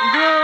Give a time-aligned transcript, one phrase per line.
[0.00, 0.37] Good.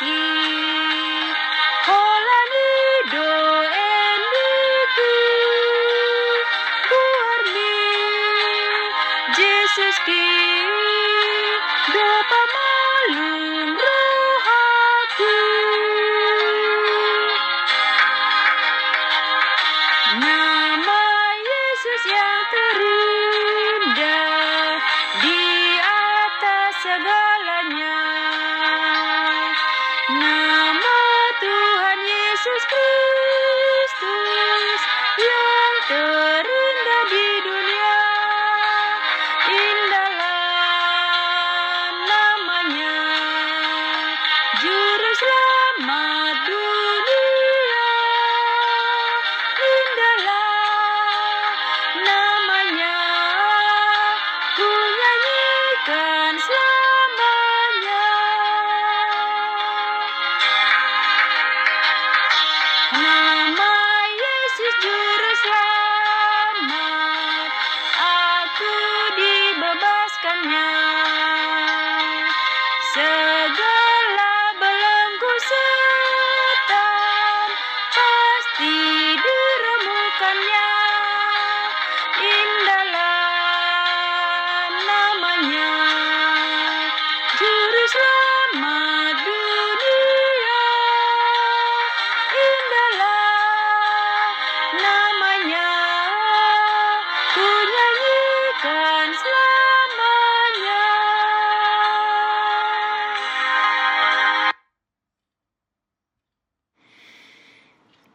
[0.00, 0.08] Jesus
[10.06, 10.24] ki
[11.92, 13.39] do pamalum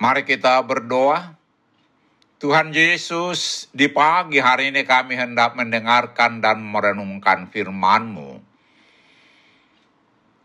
[0.06, 1.34] Mari kita berdoa.
[2.38, 8.38] Tuhan Yesus, di pagi hari ini kami hendak mendengarkan dan merenungkan firman-Mu.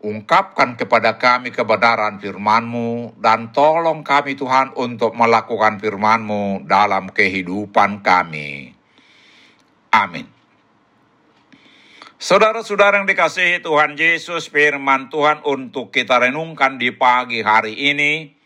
[0.00, 8.72] Ungkapkan kepada kami kebenaran firman-Mu dan tolong kami Tuhan untuk melakukan firman-Mu dalam kehidupan kami.
[9.92, 10.24] Amin.
[12.16, 18.39] Saudara-saudara yang dikasihi Tuhan Yesus, firman Tuhan untuk kita renungkan di pagi hari ini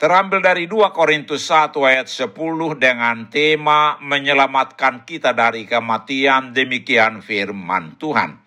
[0.00, 2.32] terambil dari 2 Korintus 1 ayat 10
[2.80, 8.40] dengan tema menyelamatkan kita dari kematian demikian firman Tuhan.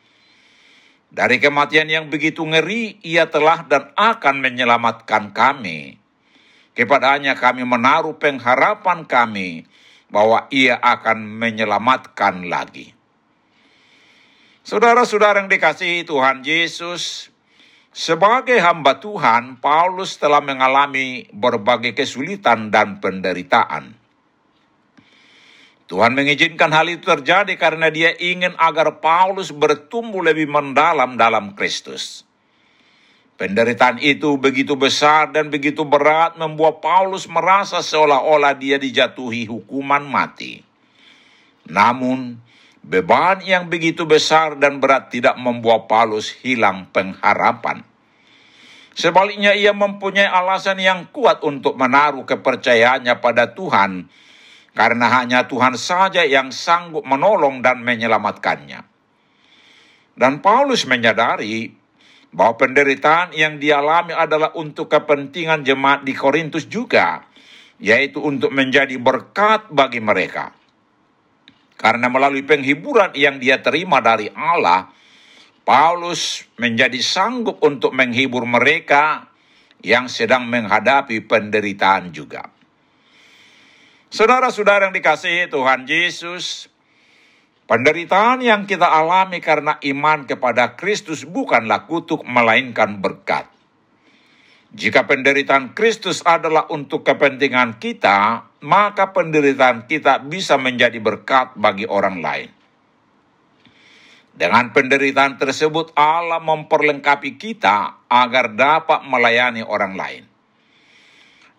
[1.14, 6.02] Dari kematian yang begitu ngeri, ia telah dan akan menyelamatkan kami.
[6.74, 9.70] Kepadanya kami menaruh pengharapan kami
[10.10, 12.98] bahwa ia akan menyelamatkan lagi.
[14.66, 17.33] Saudara-saudara yang dikasihi Tuhan Yesus,
[17.94, 23.96] sebagai hamba Tuhan, Paulus telah mengalami berbagai kesulitan dan penderitaan.
[25.88, 32.26] Tuhan mengizinkan hal itu terjadi karena dia ingin agar Paulus bertumbuh lebih mendalam dalam Kristus.
[33.34, 40.62] Penderitaan itu begitu besar dan begitu berat membuat Paulus merasa seolah-olah dia dijatuhi hukuman mati.
[41.68, 42.38] Namun,
[42.84, 47.88] beban yang begitu besar dan berat tidak membuat Paulus hilang pengharapan.
[48.94, 54.06] Sebaliknya ia mempunyai alasan yang kuat untuk menaruh kepercayaannya pada Tuhan
[54.78, 58.86] karena hanya Tuhan saja yang sanggup menolong dan menyelamatkannya.
[60.14, 61.74] Dan Paulus menyadari
[62.34, 67.26] bahwa penderitaan yang dialami adalah untuk kepentingan jemaat di Korintus juga,
[67.82, 70.54] yaitu untuk menjadi berkat bagi mereka.
[71.84, 74.88] Karena melalui penghiburan yang dia terima dari Allah,
[75.68, 79.28] Paulus menjadi sanggup untuk menghibur mereka
[79.84, 82.48] yang sedang menghadapi penderitaan juga.
[84.08, 86.72] Saudara-saudara yang dikasihi Tuhan Yesus,
[87.68, 93.53] penderitaan yang kita alami karena iman kepada Kristus bukanlah kutuk melainkan berkat.
[94.74, 102.18] Jika penderitaan Kristus adalah untuk kepentingan kita, maka penderitaan kita bisa menjadi berkat bagi orang
[102.18, 102.50] lain.
[104.34, 110.24] Dengan penderitaan tersebut, Allah memperlengkapi kita agar dapat melayani orang lain.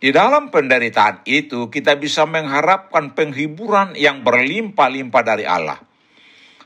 [0.03, 5.79] Di dalam penderitaan itu, kita bisa mengharapkan penghiburan yang berlimpah-limpah dari Allah.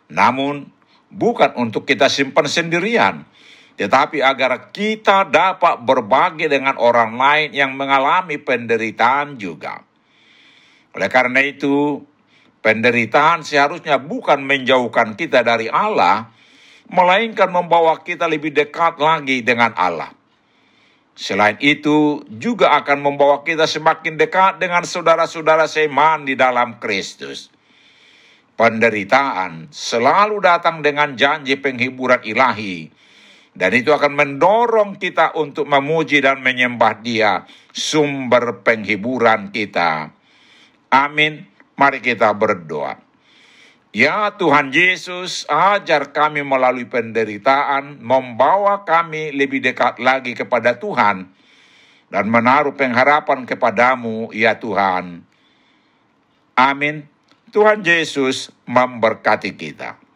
[0.08, 0.64] Namun,
[1.12, 3.28] bukan untuk kita simpan sendirian,
[3.78, 9.86] tetapi agar kita dapat berbagi dengan orang lain yang mengalami penderitaan juga.
[10.98, 12.02] Oleh karena itu,
[12.58, 16.26] penderitaan seharusnya bukan menjauhkan kita dari Allah,
[16.90, 20.10] melainkan membawa kita lebih dekat lagi dengan Allah.
[21.14, 27.54] Selain itu, juga akan membawa kita semakin dekat dengan saudara-saudara seiman di dalam Kristus.
[28.58, 32.90] Penderitaan selalu datang dengan janji penghiburan ilahi,
[33.56, 40.12] dan itu akan mendorong kita untuk memuji dan menyembah Dia, sumber penghiburan kita.
[40.88, 41.48] Amin.
[41.78, 42.98] Mari kita berdoa.
[43.94, 51.32] Ya Tuhan Yesus, ajar kami melalui penderitaan, membawa kami lebih dekat lagi kepada Tuhan,
[52.12, 55.24] dan menaruh pengharapan kepadamu, ya Tuhan.
[56.58, 57.08] Amin.
[57.48, 60.07] Tuhan Yesus memberkati kita.